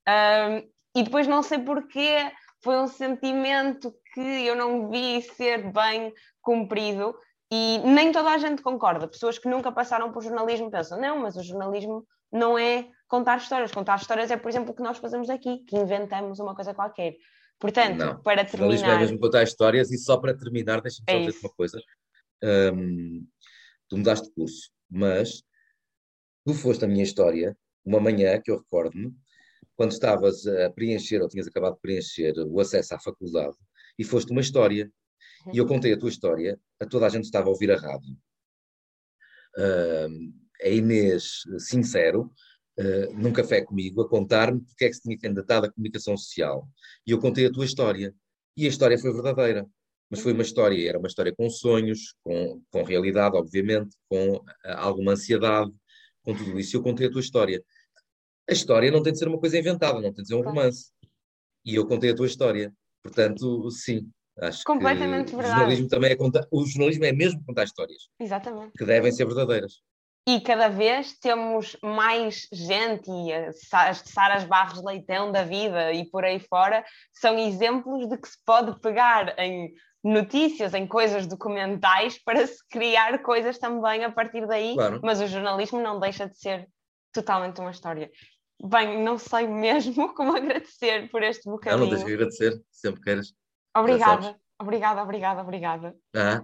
[0.08, 2.30] Um, e depois não sei porquê,
[2.62, 7.14] foi um sentimento que eu não vi ser bem cumprido
[7.52, 9.06] e nem toda a gente concorda.
[9.06, 13.70] Pessoas que nunca passaram por jornalismo pensam, não, mas o jornalismo não é contar histórias.
[13.70, 17.16] Contar histórias é, por exemplo, o que nós fazemos aqui, que inventamos uma coisa qualquer.
[17.60, 18.22] Portanto, não.
[18.22, 18.76] para terminar.
[18.76, 21.80] Jornalismo é mesmo contar histórias e só para terminar, deixa-me só é dizer uma coisa.
[22.42, 23.26] Um,
[23.88, 25.42] tu mudaste de curso, mas
[26.44, 29.14] tu foste a minha história, uma manhã que eu recordo-me,
[29.76, 33.56] quando estavas a preencher, ou tinhas acabado de preencher o acesso à faculdade,
[33.98, 34.90] e foste uma história.
[35.52, 38.16] E eu contei a tua história, a toda a gente estava a ouvir a rádio.
[39.56, 42.30] Uh, a Inês, sincero,
[42.78, 46.68] uh, num café comigo, a contar-me porque é que se tinha candidatado à comunicação social.
[47.06, 48.14] E eu contei a tua história.
[48.56, 49.66] E a história foi verdadeira
[50.10, 54.44] mas foi uma história, era uma história com sonhos, com, com realidade, obviamente, com uh,
[54.76, 55.72] alguma ansiedade,
[56.22, 56.76] com tudo isso.
[56.76, 57.62] E eu contei a tua história.
[58.48, 60.92] A história não tem de ser uma coisa inventada, não tem de ser um romance.
[61.64, 62.72] E eu contei a tua história.
[63.02, 64.08] Portanto, sim,
[64.38, 65.54] acho Completamente que verdade.
[65.54, 68.08] o jornalismo também é contar, o jornalismo é mesmo contar histórias.
[68.20, 68.72] Exatamente.
[68.78, 69.80] Que devem ser verdadeiras.
[70.26, 76.24] E cada vez temos mais gente, e as Saras Barros Leitão da vida e por
[76.24, 76.82] aí fora,
[77.12, 83.18] são exemplos de que se pode pegar em notícias, em coisas documentais, para se criar
[83.22, 85.00] coisas também a partir daí, claro.
[85.02, 86.68] mas o jornalismo não deixa de ser
[87.12, 88.10] totalmente uma história.
[88.62, 91.80] Bem, não sei mesmo como agradecer por este bocadinho.
[91.80, 93.34] Não, não tens que agradecer, sempre queiras.
[93.76, 95.96] Obrigada, obrigada, obrigada, obrigada.
[96.14, 96.42] Ah.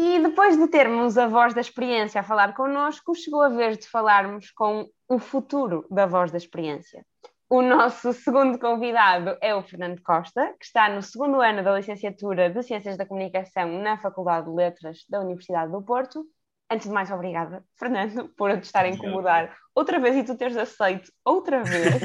[0.00, 3.88] E depois de termos a voz da experiência a falar connosco, chegou a vez de
[3.88, 7.04] falarmos com o futuro da voz da experiência.
[7.50, 12.48] O nosso segundo convidado é o Fernando Costa, que está no segundo ano da licenciatura
[12.48, 16.24] de Ciências da Comunicação na Faculdade de Letras da Universidade do Porto.
[16.70, 20.56] Antes de mais, obrigada, Fernando, por te estar a incomodar outra vez e tu teres
[20.56, 22.00] aceito outra vez.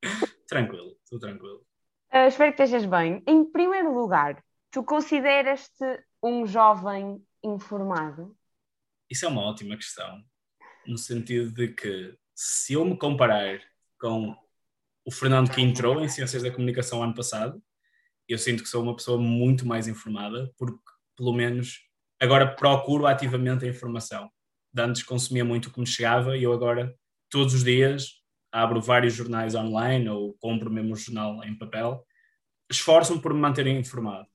[0.48, 1.60] tranquilo, estou tranquilo.
[2.10, 3.22] Uh, espero que estejas bem.
[3.26, 8.36] Em primeiro lugar, tu consideras-te um jovem informado?
[9.10, 10.22] Isso é uma ótima questão,
[10.86, 13.60] no sentido de que se eu me comparar
[13.98, 14.36] com
[15.04, 17.62] o Fernando que entrou em Ciências da Comunicação ano passado.
[18.28, 20.78] Eu sinto que sou uma pessoa muito mais informada, porque
[21.16, 21.80] pelo menos
[22.20, 24.30] agora procuro ativamente a informação.
[24.76, 26.94] Antes consumia muito o que me chegava e eu agora,
[27.28, 32.06] todos os dias, abro vários jornais online ou compro mesmo o jornal em papel.
[32.70, 34.28] Esforço-me por me manter informado.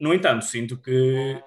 [0.00, 1.42] No entanto, sinto que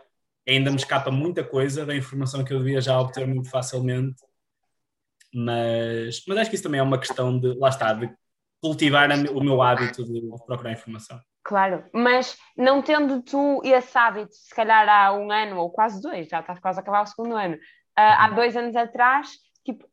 [0.48, 4.22] ainda me escapa muita coisa da informação que eu devia já obter muito facilmente
[5.34, 8.14] mas, mas acho que isso também é uma questão de, lá está, de
[8.62, 11.20] cultivar o meu hábito de procurar informação.
[11.44, 16.28] Claro, mas não tendo tu esse hábito, se calhar há um ano ou quase dois,
[16.28, 17.60] já estás quase a acabar o segundo ano, uh,
[17.96, 18.36] há uhum.
[18.36, 19.30] dois anos atrás,
[19.66, 19.90] tipo,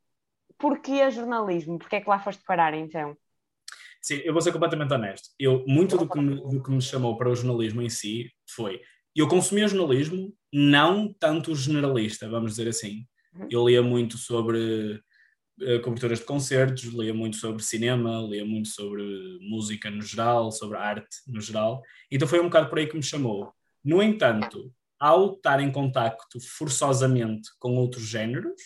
[0.59, 1.79] porquê jornalismo?
[1.79, 3.17] Porquê é que lá foste parar então?
[4.01, 5.29] Sim, eu vou ser completamente honesto.
[5.39, 8.81] Eu, muito do que, me, do que me chamou para o jornalismo em si foi,
[9.15, 13.05] eu consumia jornalismo, não tanto generalista, vamos dizer assim.
[13.35, 13.49] Uhum.
[13.51, 15.01] Eu lia muito sobre
[15.61, 19.03] eh, coberturas de concertos, lia muito sobre cinema, lia muito sobre
[19.41, 21.83] música no geral, sobre arte no geral.
[22.11, 23.53] Então foi um bocado por aí que me chamou.
[23.85, 28.61] No entanto, ao estar em contacto forçosamente com outros géneros,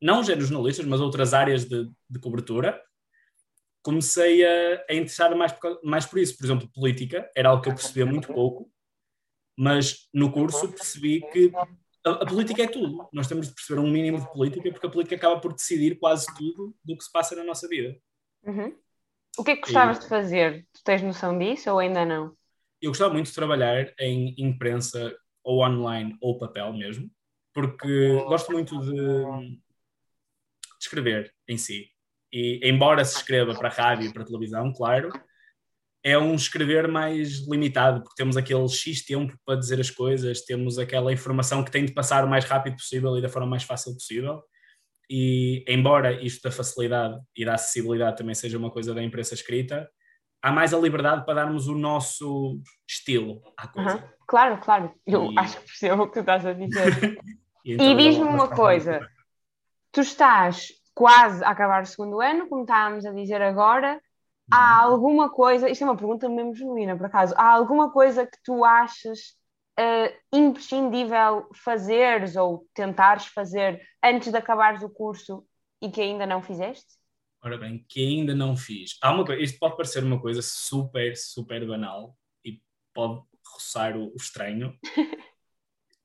[0.00, 2.80] não géneros jornalistas, mas outras áreas de, de cobertura,
[3.84, 6.36] comecei a, a interessar mais por, mais por isso.
[6.36, 8.68] Por exemplo, política era algo que eu percebia muito pouco,
[9.56, 11.52] mas no curso percebi que
[12.04, 13.06] a, a, política é tudo.
[13.12, 16.26] Nós temos de perceber um mínimo de política, porque a política acaba por decidir quase
[16.34, 17.96] tudo do que se passa na nossa vida.
[18.42, 18.74] Uhum.
[19.36, 20.66] O que é que gostavas e, de fazer?
[20.72, 22.34] Tu tens noção disso ou ainda não?
[22.80, 27.10] Eu gostava muito de trabalhar em imprensa ou online ou papel mesmo,
[27.52, 29.60] porque gosto muito de, de
[30.80, 31.93] escrever em si.
[32.34, 35.12] E embora se escreva para rádio e para televisão, claro,
[36.02, 40.76] é um escrever mais limitado, porque temos aquele X tempo para dizer as coisas, temos
[40.76, 43.94] aquela informação que tem de passar o mais rápido possível e da forma mais fácil
[43.94, 44.42] possível.
[45.08, 49.88] E embora isto da facilidade e da acessibilidade também seja uma coisa da imprensa escrita,
[50.42, 53.94] há mais a liberdade para darmos o nosso estilo à coisa.
[53.94, 54.02] Uhum.
[54.26, 54.92] Claro, claro.
[55.06, 55.38] Eu e...
[55.38, 57.16] acho que percebo o que tu estás a dizer.
[57.64, 59.08] e, então, e diz-me uma coisa:
[59.92, 64.00] tu estás quase a acabar o segundo ano, como estávamos a dizer agora,
[64.50, 64.92] há uhum.
[64.92, 68.64] alguma coisa, isto é uma pergunta mesmo genuína, por acaso, há alguma coisa que tu
[68.64, 69.36] achas
[69.78, 75.44] uh, imprescindível fazeres ou tentares fazer antes de acabares o curso
[75.82, 76.94] e que ainda não fizeste?
[77.42, 78.96] Ora bem, que ainda não fiz.
[79.02, 82.62] Há uma coisa, isto pode parecer uma coisa super, super banal e
[82.94, 83.20] pode
[83.52, 84.78] roçar o, o estranho.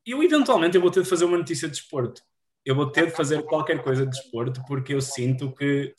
[0.04, 2.22] eu, eventualmente, eu vou ter de fazer uma notícia de desporto
[2.64, 5.94] eu vou ter de fazer qualquer coisa de desporto porque eu sinto que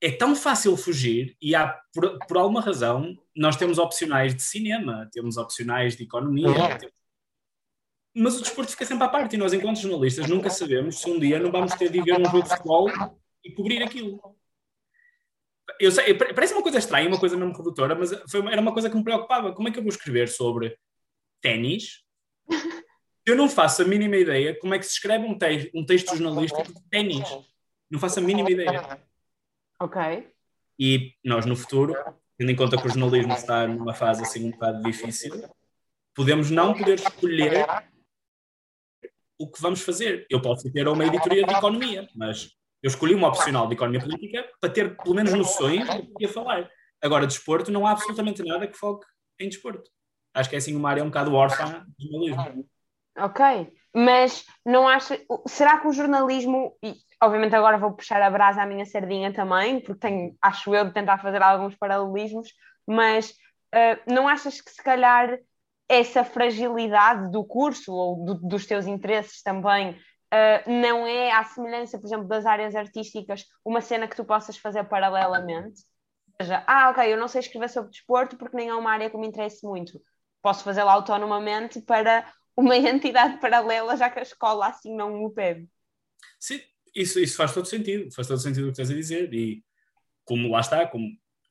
[0.00, 5.08] é tão fácil fugir e há, por, por alguma razão, nós temos opcionais de cinema,
[5.12, 6.78] temos opcionais de economia, uhum.
[6.78, 6.94] temos...
[8.16, 11.20] mas o desporto fica sempre à parte e nós, enquanto jornalistas, nunca sabemos se um
[11.20, 12.90] dia não vamos ter de ver um jogo de futebol
[13.44, 14.20] e cobrir aquilo.
[15.78, 18.90] Eu sei, parece uma coisa estranha, uma coisa mesmo redutora, mas foi, era uma coisa
[18.90, 19.54] que me preocupava.
[19.54, 20.76] Como é que eu vou escrever sobre
[21.40, 22.01] ténis
[23.24, 26.16] eu não faço a mínima ideia como é que se escreve um, te um texto
[26.16, 27.28] jornalístico de ténis.
[27.90, 29.00] Não faço a mínima ideia.
[29.80, 30.28] Ok.
[30.78, 31.94] E nós, no futuro,
[32.36, 35.44] tendo em conta que o jornalismo está numa fase assim um bocado difícil,
[36.14, 37.66] podemos não poder escolher
[39.38, 40.26] o que vamos fazer.
[40.30, 42.50] Eu posso ter uma editoria de economia, mas
[42.82, 46.28] eu escolhi uma opcional de economia política para ter pelo menos noções do que ia
[46.28, 46.68] falar.
[47.00, 49.06] Agora, desporto, não há absolutamente nada que foque
[49.38, 49.90] em desporto.
[50.34, 52.68] Acho que é assim uma área um bocado órfã do jornalismo.
[53.18, 55.20] Ok, mas não acha.
[55.46, 56.76] Será que o jornalismo.
[56.82, 60.84] E, obviamente, agora vou puxar a brasa à minha sardinha também, porque tenho, acho eu,
[60.86, 62.48] de tentar fazer alguns paralelismos,
[62.86, 63.30] mas
[63.74, 65.38] uh, não achas que se calhar
[65.88, 69.98] essa fragilidade do curso ou do, dos teus interesses também
[70.32, 74.56] uh, não é, à semelhança, por exemplo, das áreas artísticas, uma cena que tu possas
[74.56, 75.82] fazer paralelamente?
[76.40, 79.10] Ou seja, ah, ok, eu não sei escrever sobre desporto porque nem é uma área
[79.10, 80.00] que me interesse muito.
[80.40, 85.68] Posso fazê-la autonomamente para uma entidade paralela, já que a escola assim não o pede.
[86.38, 86.60] Sim,
[86.94, 89.32] isso, isso faz todo sentido, faz todo sentido o que estás a dizer.
[89.32, 89.64] E
[90.24, 91.08] como lá está, como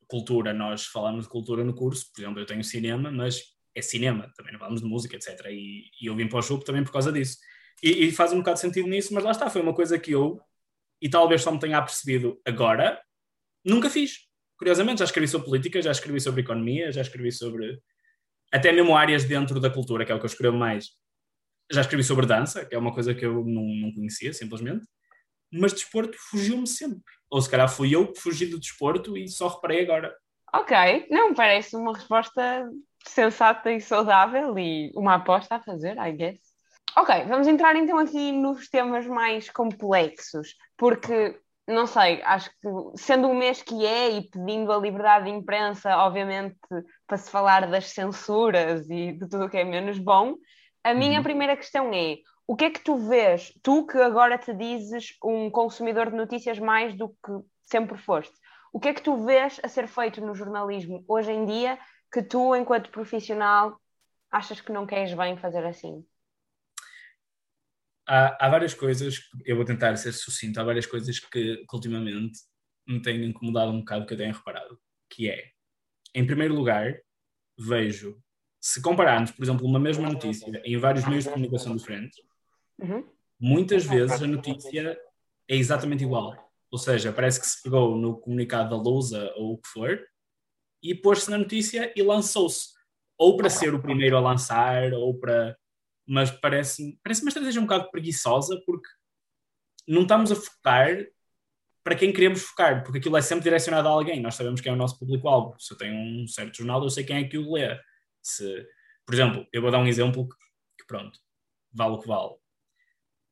[0.08, 4.32] cultura, nós falamos de cultura no curso, por exemplo, eu tenho cinema, mas é cinema,
[4.36, 5.46] também não falamos de música, etc.
[5.50, 7.38] E, e eu vim para o jogo também por causa disso.
[7.82, 10.12] E, e, faz um bocado de sentido nisso, mas lá está, foi uma coisa que
[10.12, 10.40] eu,
[11.02, 13.02] e talvez só me tenha apercebido agora,
[13.66, 14.28] nunca fiz.
[14.58, 17.82] Curiosamente, já escrevi sobre política, já escrevi sobre economia, já escrevi sobre
[18.52, 20.90] até mesmo áreas dentro da cultura, que é o que eu escrevo mais.
[21.72, 24.86] Já escrevi sobre dança, que é uma coisa que eu não, não conhecia, simplesmente.
[25.52, 27.02] Mas desporto fugiu-me sempre.
[27.30, 30.14] Ou se calhar fui eu que fugi do desporto e só reparei agora.
[30.54, 32.70] Ok, não parece uma resposta
[33.08, 36.40] sensata e saudável e uma aposta a fazer, I guess.
[36.98, 43.30] Ok, vamos entrar então aqui nos temas mais complexos, porque não sei, acho que sendo
[43.30, 46.58] o mês que é e pedindo a liberdade de imprensa, obviamente,
[47.08, 50.36] para se falar das censuras e de tudo o que é menos bom,
[50.84, 51.24] a minha uhum.
[51.24, 55.50] primeira questão é: o que é que tu vês, tu que agora te dizes um
[55.50, 57.32] consumidor de notícias mais do que
[57.64, 58.34] sempre foste,
[58.74, 61.78] o que é que tu vês a ser feito no jornalismo hoje em dia
[62.12, 63.80] que tu, enquanto profissional,
[64.30, 66.06] achas que não queres bem fazer assim?
[68.08, 72.40] Há, há, várias coisas, eu vou tentar ser sucinto, há várias coisas que, que ultimamente
[72.88, 75.52] me têm incomodado um bocado que eu tenho reparado, que é,
[76.14, 76.94] em primeiro lugar,
[77.58, 78.22] vejo,
[78.60, 82.20] se compararmos, por exemplo, uma mesma notícia em vários meios de comunicação diferentes,
[82.80, 83.08] uhum.
[83.40, 84.98] muitas vezes a notícia
[85.48, 86.36] é exatamente igual.
[86.72, 90.00] Ou seja, parece que se pegou no comunicado da Lousa ou o que for
[90.82, 92.70] e pôs-se na notícia e lançou-se.
[93.18, 95.56] Ou para ser o primeiro a lançar, ou para
[96.06, 98.88] mas parece, parece uma estratégia um bocado preguiçosa porque
[99.88, 101.06] não estamos a focar
[101.84, 104.22] para quem queremos focar, porque aquilo é sempre direcionado a alguém.
[104.22, 105.56] Nós sabemos quem é o nosso público-alvo.
[105.60, 107.80] Se eu tenho um certo jornal, eu sei quem é que o lê.
[108.22, 108.68] Se,
[109.06, 110.36] por exemplo, eu vou dar um exemplo que,
[110.80, 111.20] que, pronto,
[111.74, 112.36] vale o que vale.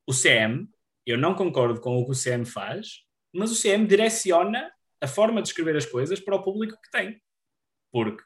[0.07, 0.67] O CM,
[1.05, 5.41] eu não concordo com o que o CM faz, mas o CM direciona a forma
[5.41, 7.21] de escrever as coisas para o público que tem.
[7.91, 8.23] Porque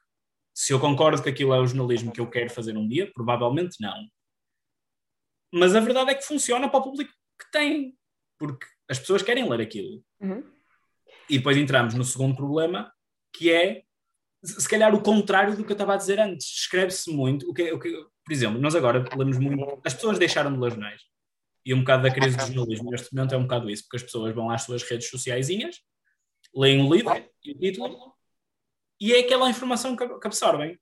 [0.54, 3.76] se eu concordo que aquilo é o jornalismo que eu quero fazer um dia, provavelmente
[3.82, 4.08] não.
[5.54, 7.96] Mas a verdade é que funciona para o público que tem,
[8.40, 10.04] porque as pessoas querem ler aquilo.
[10.20, 10.44] Uhum.
[11.30, 12.92] E depois entramos no segundo problema,
[13.32, 13.84] que é
[14.44, 16.48] se calhar o contrário do que eu estava a dizer antes.
[16.48, 17.50] Escreve-se muito.
[17.50, 17.92] O que, o que,
[18.26, 19.82] por exemplo, nós agora lemos muito.
[19.86, 21.02] As pessoas deixaram de ler jornais.
[21.66, 24.04] E um bocado da crise do jornalismo neste momento é um bocado isso, porque as
[24.04, 25.48] pessoas vão às suas redes sociais,
[26.54, 28.14] leem o livro e o título,
[29.00, 30.78] e é aquela informação que absorvem.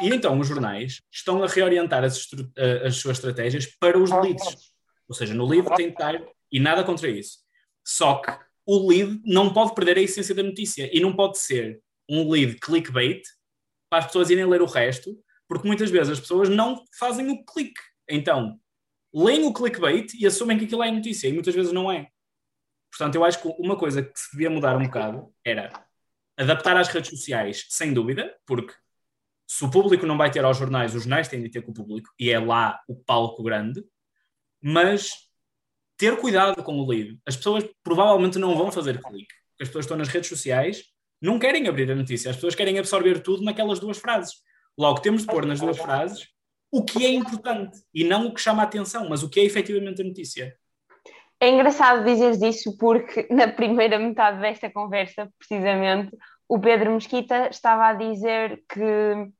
[0.00, 2.28] E então os jornais estão a reorientar as,
[2.84, 4.72] as suas estratégias para os leads.
[5.08, 7.38] Ou seja, no livro tem que estar, e nada contra isso.
[7.84, 8.32] Só que
[8.66, 12.58] o lead não pode perder a essência da notícia e não pode ser um lead
[12.60, 13.22] clickbait
[13.90, 15.16] para as pessoas irem ler o resto,
[15.48, 17.80] porque muitas vezes as pessoas não fazem o clique.
[18.08, 18.58] Então,
[19.12, 22.08] leem o clickbait e assumem que aquilo é notícia, e muitas vezes não é.
[22.90, 25.86] Portanto, eu acho que uma coisa que se devia mudar um bocado era
[26.36, 28.74] adaptar às redes sociais, sem dúvida, porque
[29.52, 31.74] se o público não vai ter aos jornais, os jornais têm de ter com o
[31.74, 33.84] público, e é lá o palco grande,
[34.62, 35.10] mas
[35.98, 37.20] ter cuidado com o lead.
[37.26, 39.34] As pessoas provavelmente não vão fazer clique.
[39.60, 40.84] As pessoas estão nas redes sociais,
[41.20, 44.36] não querem abrir a notícia, as pessoas querem absorver tudo naquelas duas frases.
[44.76, 46.28] Logo, temos de pôr nas duas frases
[46.70, 49.44] o que é importante e não o que chama a atenção, mas o que é
[49.44, 50.56] efetivamente a notícia.
[51.38, 56.16] É engraçado dizeres isso porque na primeira metade desta conversa, precisamente,
[56.52, 58.82] o Pedro Mesquita estava a dizer que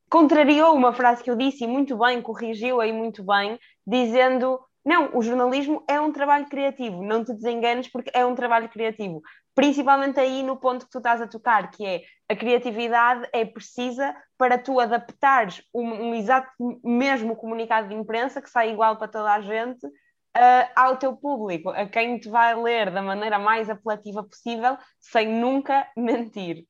[0.09, 5.11] contrariou uma frase que eu disse e muito bem, corrigiu aí muito bem, dizendo não,
[5.15, 9.21] o jornalismo é um trabalho criativo, não te desenganes porque é um trabalho criativo.
[9.55, 14.17] Principalmente aí no ponto que tu estás a tocar, que é a criatividade é precisa
[14.39, 16.51] para tu adaptares um, um exato
[16.83, 21.69] mesmo comunicado de imprensa que sai igual para toda a gente uh, ao teu público,
[21.69, 26.65] a quem te vai ler da maneira mais apelativa possível, sem nunca mentir.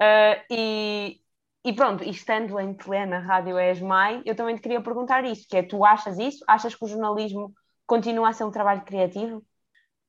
[0.00, 1.20] Uh, e,
[1.64, 5.56] e pronto, e estando em plena Rádio ESMAI, eu também te queria perguntar isso, que
[5.56, 6.44] é, tu achas isso?
[6.46, 7.52] Achas que o jornalismo
[7.86, 9.44] continua a ser um trabalho criativo?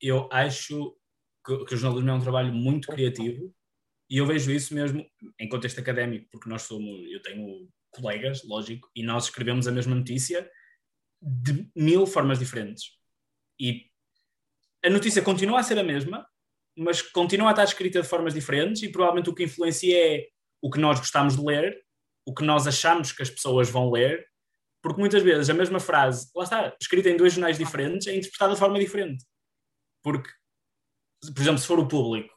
[0.02, 0.96] Eu acho
[1.46, 3.54] que, que o jornalismo é um trabalho muito criativo
[4.10, 5.06] e eu vejo isso mesmo
[5.40, 9.96] em contexto académico, porque nós somos, eu tenho colegas, lógico, e nós escrevemos a mesma
[9.96, 10.50] notícia
[11.22, 12.98] de mil formas diferentes.
[13.60, 13.86] E
[14.84, 16.28] a notícia continua a ser a mesma,
[16.80, 20.28] mas continua a estar escrita de formas diferentes e provavelmente o que influencia é
[20.62, 21.78] o que nós gostamos de ler,
[22.26, 24.26] o que nós achamos que as pessoas vão ler,
[24.82, 28.54] porque muitas vezes a mesma frase, lá está, escrita em dois jornais diferentes, é interpretada
[28.54, 29.26] de forma diferente.
[30.02, 30.30] Porque,
[31.22, 32.34] por exemplo, se for o público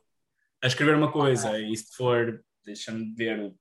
[0.61, 3.57] a escrever uma coisa e se for, deixa-me ver, o,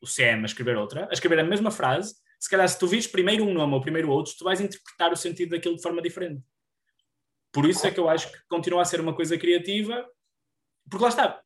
[0.00, 3.06] o CM a escrever outra, a escrever a mesma frase, se calhar se tu vires
[3.06, 6.42] primeiro um nome ou primeiro outro, tu vais interpretar o sentido daquilo de forma diferente.
[7.56, 10.06] Por isso é que eu acho que continua a ser uma coisa criativa,
[10.90, 11.42] porque lá está.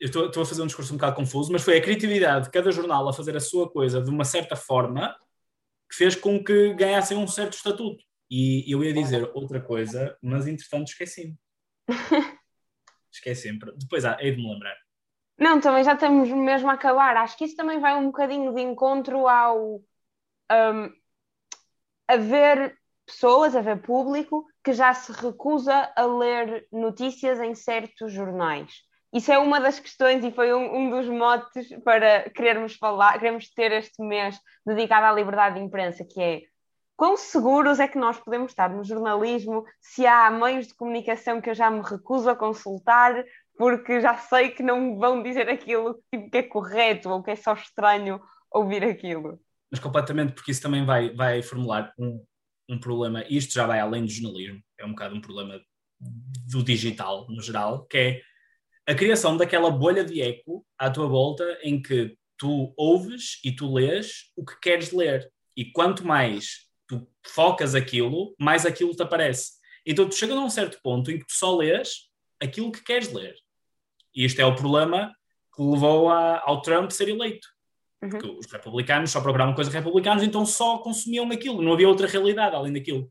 [0.00, 2.72] Eu estou a fazer um discurso um bocado confuso, mas foi a criatividade de cada
[2.72, 5.16] jornal a fazer a sua coisa de uma certa forma
[5.88, 8.02] que fez com que ganhassem um certo estatuto.
[8.28, 11.36] E eu ia dizer outra coisa, mas entretanto esqueci-me.
[13.14, 13.60] esqueci-me.
[13.76, 14.76] Depois ah, hei de me lembrar.
[15.38, 17.16] Não, também já estamos mesmo a acabar.
[17.16, 19.76] Acho que isso também vai um bocadinho de encontro ao
[20.50, 20.92] um,
[22.08, 22.76] haver
[23.08, 28.82] pessoas, haver público que já se recusa a ler notícias em certos jornais.
[29.12, 33.48] Isso é uma das questões e foi um, um, dos motes para querermos falar, queremos
[33.48, 36.42] ter este mês dedicado à liberdade de imprensa, que é
[36.94, 41.48] quão seguros é que nós podemos estar no jornalismo se há meios de comunicação que
[41.48, 43.24] eu já me recuso a consultar
[43.56, 47.36] porque já sei que não vão dizer aquilo tipo, que é correto ou que é
[47.36, 49.40] só estranho ouvir aquilo
[49.70, 52.22] mas completamente porque isso também vai, vai formular um,
[52.68, 55.60] um problema, e isto já vai além do jornalismo, é um bocado um problema
[56.00, 58.22] do digital no geral, que é
[58.86, 63.72] a criação daquela bolha de eco à tua volta em que tu ouves e tu
[63.74, 65.30] lês o que queres ler.
[65.56, 69.52] E quanto mais tu focas aquilo, mais aquilo te aparece.
[69.84, 72.08] Então tu chegas a um certo ponto em que tu só lês
[72.40, 73.34] aquilo que queres ler.
[74.14, 75.14] E este é o problema
[75.54, 77.46] que levou a, ao Trump ser eleito.
[78.02, 78.10] Uhum.
[78.10, 82.54] Porque os republicanos só procuravam coisas republicanas, então só consumiam aquilo, não havia outra realidade
[82.54, 83.10] além daquilo.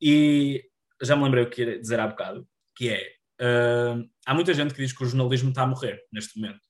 [0.00, 0.64] E
[1.02, 2.46] já me lembrei o que ia dizer há bocado,
[2.76, 6.38] que é, uh, há muita gente que diz que o jornalismo está a morrer neste
[6.38, 6.60] momento,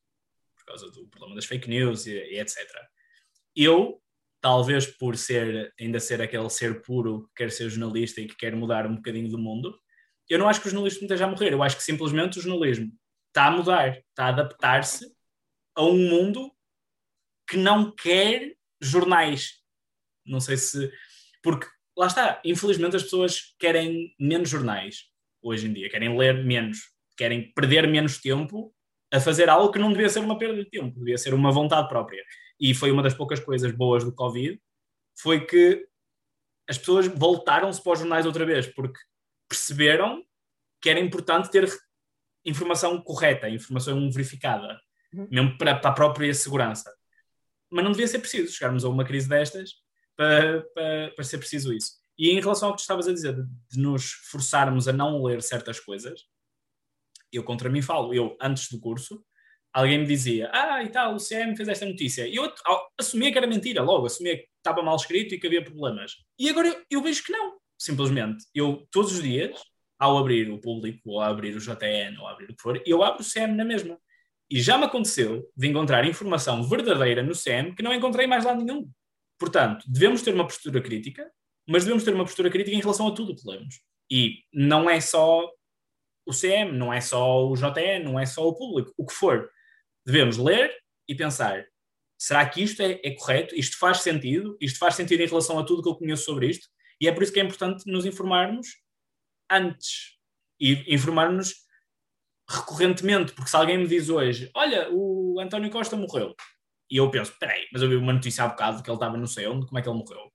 [0.57, 2.57] por causa do problema das fake news e, e etc.
[3.57, 4.01] Eu,
[4.41, 8.55] talvez por ser, ainda ser aquele ser puro que quer ser jornalista e que quer
[8.55, 9.77] mudar um bocadinho do mundo,
[10.29, 12.93] eu não acho que o jornalismo esteja a morrer, eu acho que simplesmente o jornalismo
[13.29, 15.05] está a mudar, está a adaptar-se
[15.75, 16.53] a um mundo
[17.51, 19.55] que não quer jornais.
[20.25, 20.91] Não sei se.
[21.43, 21.67] Porque,
[21.99, 25.07] lá está, infelizmente as pessoas querem menos jornais
[25.43, 26.79] hoje em dia, querem ler menos,
[27.17, 28.73] querem perder menos tempo
[29.13, 31.89] a fazer algo que não devia ser uma perda de tempo, devia ser uma vontade
[31.89, 32.23] própria.
[32.61, 34.61] E foi uma das poucas coisas boas do Covid,
[35.21, 35.85] foi que
[36.69, 39.01] as pessoas voltaram-se para os jornais outra vez, porque
[39.49, 40.23] perceberam
[40.81, 41.69] que era importante ter
[42.45, 44.81] informação correta, informação verificada,
[45.13, 45.27] uhum.
[45.29, 46.95] mesmo para, para, a própria segurança.
[47.71, 49.75] Mas não devia ser preciso chegarmos a uma crise destas
[50.17, 51.93] para, para, para ser preciso isso.
[52.19, 55.23] E em relação ao que tu estavas a dizer, de, de nos forçarmos a não
[55.23, 56.21] ler certas coisas,
[57.33, 58.13] eu contra mim falo.
[58.13, 59.25] Eu, antes do curso,
[59.73, 62.27] alguém me dizia, ah, e tal, o CM fez esta notícia.
[62.27, 62.53] E eu
[62.99, 66.13] assumia que era mentira logo, assumia que estava mal escrito e que havia problemas.
[66.39, 68.45] E agora eu, eu vejo que não, simplesmente.
[68.55, 69.59] Eu, todos os dias,
[69.99, 73.23] ao abrir o público, ou abrir o JN, ou abrir o que for, eu abro
[73.23, 73.99] o CM na mesma.
[74.51, 78.55] E já me aconteceu de encontrar informação verdadeira no CM que não encontrei mais lá
[78.55, 78.91] nenhum.
[79.39, 81.31] Portanto, devemos ter uma postura crítica,
[81.67, 83.81] mas devemos ter uma postura crítica em relação a tudo o que lemos.
[84.11, 85.49] E não é só
[86.27, 89.49] o CM, não é só o JN, não é só o público, o que for.
[90.05, 90.75] Devemos ler
[91.09, 91.65] e pensar:
[92.19, 93.55] será que isto é, é, correto?
[93.55, 94.59] Isto faz sentido?
[94.61, 96.69] Isto faz sentido em relação a tudo que eu conheço sobre isto?
[97.01, 98.69] E é por isso que é importante nos informarmos
[99.51, 100.19] antes
[100.61, 101.55] e informarmos
[102.51, 106.35] recorrentemente, porque se alguém me diz hoje: Olha, o António Costa morreu,
[106.91, 109.27] e eu penso: Peraí, mas eu vi uma notícia há bocado que ele estava no
[109.27, 110.33] céu, como é que ele morreu?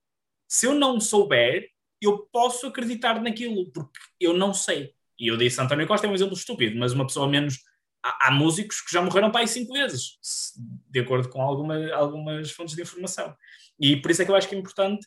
[0.48, 1.68] Se eu não souber,
[2.00, 4.94] eu posso acreditar naquilo, porque eu não sei.
[5.18, 7.58] E eu disse António Costa é um exemplo estúpido, mas uma pessoa menos.
[8.02, 10.18] Há, músicos que já morreram para aí cinco vezes,
[10.88, 13.34] de acordo com alguma, algumas fontes de informação.
[13.80, 15.04] E por isso é que eu acho que é importante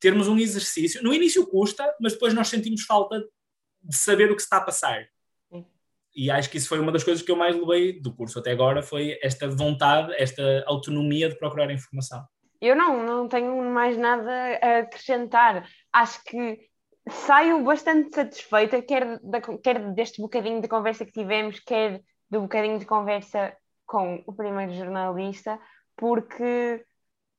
[0.00, 1.02] termos um exercício.
[1.02, 3.22] No início custa, mas depois nós sentimos falta
[3.82, 5.06] de saber o que está a passar.
[6.14, 8.50] E acho que isso foi uma das coisas que eu mais levei do curso até
[8.50, 12.24] agora, foi esta vontade, esta autonomia de procurar informação.
[12.60, 14.30] Eu não, não tenho mais nada
[14.62, 15.68] a acrescentar.
[15.92, 16.60] Acho que
[17.08, 22.00] saio bastante satisfeita, quer, da, quer deste bocadinho de conversa que tivemos, quer
[22.30, 23.54] do bocadinho de conversa
[23.84, 25.58] com o primeiro jornalista,
[25.96, 26.84] porque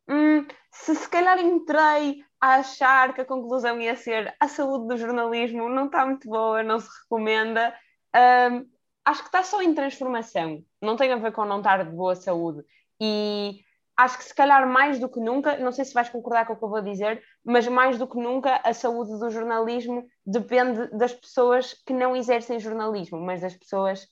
[0.08, 4.98] hum, se se calhar entrei a achar que a conclusão ia ser a saúde do
[4.98, 7.74] jornalismo não está muito boa, não se recomenda,
[8.16, 8.70] hum,
[9.06, 12.16] acho que está só em transformação, não tem a ver com não estar de boa
[12.16, 12.64] saúde.
[13.00, 13.64] E
[13.98, 16.58] acho que se calhar mais do que nunca, não sei se vais concordar com o
[16.58, 21.14] que eu vou dizer, mas mais do que nunca a saúde do jornalismo depende das
[21.14, 24.08] pessoas que não exercem jornalismo, mas das pessoas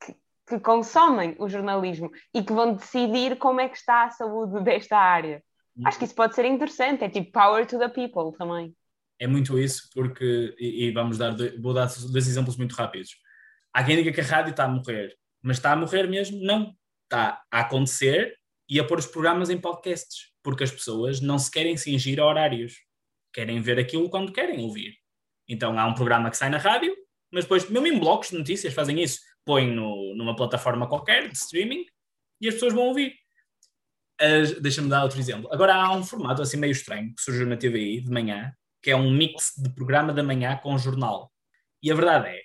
[0.00, 0.14] que,
[0.48, 4.96] que consomem o jornalismo e que vão decidir como é que está a saúde desta
[4.96, 5.42] área.
[5.76, 5.86] Uhum.
[5.86, 8.74] Acho que isso pode ser interessante, é tipo power to the people também.
[9.18, 13.16] É muito isso, porque, e, e vamos dar, vou dar dois exemplos muito rápidos.
[13.74, 16.40] Há quem diga que a rádio está a morrer, mas está a morrer mesmo?
[16.40, 16.72] Não.
[17.04, 21.50] Está a acontecer e a pôr os programas em podcasts, porque as pessoas não se
[21.50, 22.74] querem cingir a horários,
[23.32, 24.94] querem ver aquilo quando querem ouvir.
[25.48, 26.94] Então há um programa que sai na rádio,
[27.32, 31.36] mas depois, mesmo em blocos de notícias, fazem isso, põem no, numa plataforma qualquer de
[31.36, 31.84] streaming
[32.40, 33.14] e as pessoas vão ouvir.
[34.60, 35.52] Deixa-me dar outro exemplo.
[35.52, 38.96] Agora há um formato assim meio estranho que surgiu na TVI de manhã, que é
[38.96, 41.32] um mix de programa da manhã com jornal.
[41.82, 42.40] E a verdade é,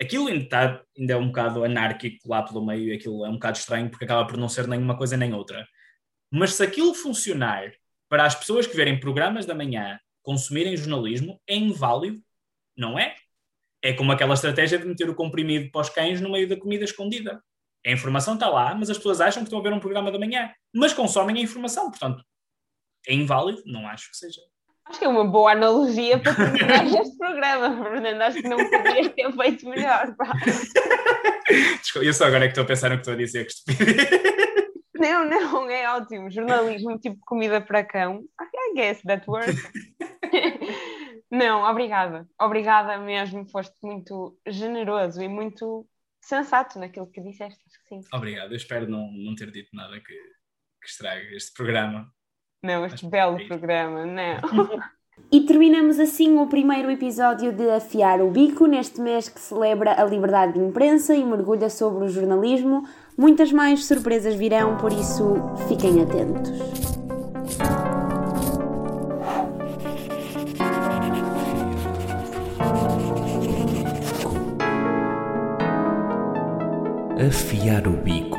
[0.00, 3.58] aquilo ainda, está, ainda é um bocado anárquico lá pelo meio, aquilo é um bocado
[3.58, 5.66] estranho porque acaba por não ser nenhuma coisa nem outra.
[6.30, 7.72] Mas se aquilo funcionar
[8.08, 12.20] para as pessoas que verem programas da manhã consumirem jornalismo, é inválido,
[12.76, 13.14] não é?
[13.82, 16.84] É como aquela estratégia de meter o comprimido para os cães no meio da comida
[16.84, 17.42] escondida.
[17.86, 20.18] A informação está lá, mas as pessoas acham que estão a ver um programa da
[20.18, 22.24] manhã, mas consomem a informação, portanto,
[23.06, 24.40] é inválido, não acho que seja.
[24.86, 28.22] Acho que é uma boa analogia para terminar este programa, Fernando.
[28.22, 30.14] Acho que não poderias ter feito melhor.
[30.16, 30.32] Pá.
[31.80, 33.52] Desculpa, eu só agora é que estou a pensar no que estou a dizer, que
[33.52, 34.34] estupidez.
[34.96, 36.30] Não, não, é ótimo.
[36.30, 38.24] Jornalismo tipo comida para cão.
[38.40, 39.70] I guess that works.
[41.30, 42.26] não, obrigada.
[42.40, 43.48] Obrigada mesmo.
[43.50, 45.86] Foste muito generoso e muito
[46.20, 47.60] sensato naquilo que disseste.
[47.66, 48.00] Acho que sim.
[48.12, 48.52] Obrigado.
[48.52, 52.10] Eu espero não, não ter dito nada que, que estrague este programa.
[52.64, 54.70] Não, este belo é programa, não.
[55.30, 60.04] E terminamos assim o primeiro episódio de Afiar o Bico, neste mês que celebra a
[60.06, 62.82] liberdade de imprensa e mergulha sobre o jornalismo.
[63.18, 65.36] Muitas mais surpresas virão, por isso
[65.68, 66.52] fiquem atentos.
[77.28, 78.33] Afiar o Bico